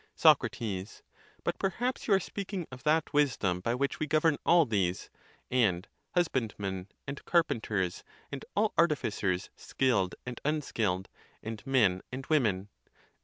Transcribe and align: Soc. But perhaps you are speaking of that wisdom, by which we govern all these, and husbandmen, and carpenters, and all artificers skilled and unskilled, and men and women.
Soc. 0.15 0.41
But 1.43 1.59
perhaps 1.59 2.07
you 2.07 2.15
are 2.15 2.19
speaking 2.19 2.65
of 2.71 2.81
that 2.85 3.13
wisdom, 3.13 3.59
by 3.59 3.75
which 3.75 3.99
we 3.99 4.07
govern 4.07 4.39
all 4.43 4.65
these, 4.65 5.11
and 5.51 5.87
husbandmen, 6.15 6.87
and 7.05 7.23
carpenters, 7.25 8.03
and 8.31 8.43
all 8.55 8.73
artificers 8.79 9.51
skilled 9.55 10.15
and 10.25 10.41
unskilled, 10.43 11.07
and 11.43 11.61
men 11.67 12.01
and 12.11 12.25
women. 12.25 12.69